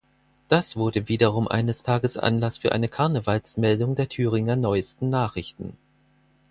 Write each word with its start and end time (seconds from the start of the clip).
Das 0.47 0.77
wurde 0.77 1.07
wiederum 1.09 1.47
eines 1.47 1.83
Tages 1.83 2.17
Anlass 2.17 2.57
für 2.57 2.71
eine 2.71 2.89
Karnevalsmeldung 2.89 3.93
der 3.93 4.09
Thüringer 4.09 4.55
Neuesten 4.55 5.09
Nachrichten. 5.09 5.77